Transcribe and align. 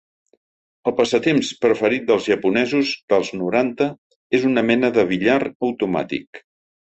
El 0.91 0.93
passatemps 0.99 1.51
preferit 1.65 2.07
dels 2.07 2.25
japonesos 2.31 2.93
dels 3.13 3.29
noranta 3.43 3.91
és 4.39 4.49
una 4.53 4.65
mena 4.71 4.91
de 4.97 5.05
billar 5.13 5.39
automàtic. 5.51 6.43